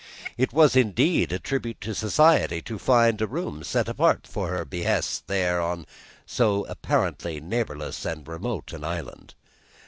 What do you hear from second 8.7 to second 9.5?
an island.